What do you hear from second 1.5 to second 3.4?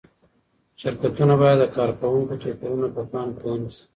د کارکوونکو توپیرونه په پام